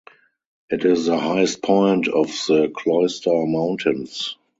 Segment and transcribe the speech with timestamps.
[0.71, 4.35] It is the highest point of the Cloister Mountains.